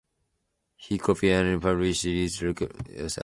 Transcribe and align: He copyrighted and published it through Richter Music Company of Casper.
He 0.77 0.97
copyrighted 0.97 1.53
and 1.53 1.61
published 1.61 2.05
it 2.05 2.29
through 2.31 2.49
Richter 2.49 2.59
Music 2.59 2.73
Company 2.81 2.95
of 2.95 3.01
Casper. 3.03 3.19